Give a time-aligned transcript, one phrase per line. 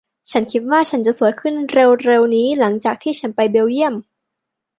[0.31, 3.95] ฉันคิดว่าฉันจะสวยขึ้นเร็ว ๆ นี้หลังจากที่ฉันไปเบลเยี่ยม